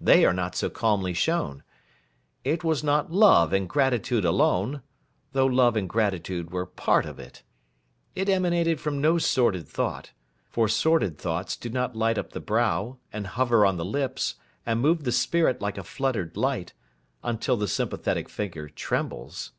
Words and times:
They 0.00 0.24
are 0.24 0.32
not 0.32 0.54
so 0.54 0.70
calmly 0.70 1.14
shown. 1.14 1.64
It 2.44 2.62
was 2.62 2.84
not 2.84 3.10
love 3.10 3.52
and 3.52 3.68
gratitude 3.68 4.24
alone, 4.24 4.82
though 5.32 5.46
love 5.46 5.74
and 5.74 5.88
gratitude 5.88 6.52
were 6.52 6.64
part 6.64 7.04
of 7.04 7.18
it. 7.18 7.42
It 8.14 8.28
emanated 8.28 8.78
from 8.80 9.00
no 9.00 9.18
sordid 9.18 9.66
thought, 9.66 10.12
for 10.48 10.68
sordid 10.68 11.18
thoughts 11.18 11.56
do 11.56 11.70
not 11.70 11.96
light 11.96 12.18
up 12.18 12.30
the 12.34 12.40
brow, 12.40 12.98
and 13.12 13.26
hover 13.26 13.66
on 13.66 13.76
the 13.76 13.84
lips, 13.84 14.36
and 14.64 14.78
move 14.80 15.02
the 15.02 15.10
spirit 15.10 15.60
like 15.60 15.76
a 15.76 15.82
fluttered 15.82 16.36
light, 16.36 16.72
until 17.24 17.56
the 17.56 17.66
sympathetic 17.66 18.28
figure 18.28 18.68
trembles. 18.68 19.50